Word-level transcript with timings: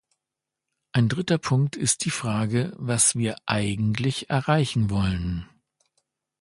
Ein 0.93 1.09
dritter 1.09 1.37
Punkt 1.37 1.75
ist 1.75 2.05
die 2.05 2.09
Frage, 2.09 2.73
was 2.79 3.15
wir 3.15 3.35
eigentlich 3.45 4.31
erreichen 4.31 4.89
wollen. 4.89 5.47